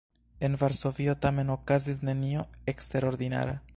En 0.47 0.55
Varsovio 0.61 1.13
tamen 1.25 1.53
okazis 1.57 2.01
nenio 2.11 2.47
eksterordinara. 2.75 3.55